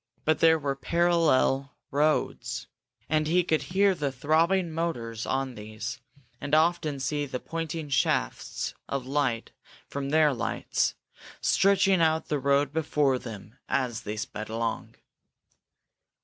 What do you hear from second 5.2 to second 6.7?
on these, and